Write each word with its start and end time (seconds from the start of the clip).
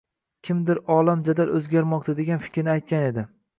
kimdir 0.47 0.79
olam 0.95 1.21
jadal 1.27 1.53
oʻzgarmoqda, 1.59 2.17
degan 2.23 2.43
fikrni 2.49 2.75
aytgan 2.79 3.09
edi. 3.15 3.31